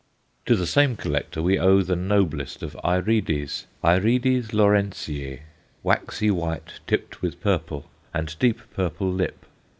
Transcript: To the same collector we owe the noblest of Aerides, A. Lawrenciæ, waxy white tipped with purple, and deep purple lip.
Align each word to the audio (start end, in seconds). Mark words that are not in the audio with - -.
To 0.47 0.55
the 0.55 0.65
same 0.65 0.95
collector 0.95 1.43
we 1.43 1.59
owe 1.59 1.83
the 1.83 1.95
noblest 1.95 2.63
of 2.63 2.75
Aerides, 2.83 3.67
A. 3.83 3.89
Lawrenciæ, 3.99 5.41
waxy 5.83 6.31
white 6.31 6.79
tipped 6.87 7.21
with 7.21 7.39
purple, 7.39 7.85
and 8.11 8.35
deep 8.39 8.61
purple 8.73 9.13
lip. 9.13 9.45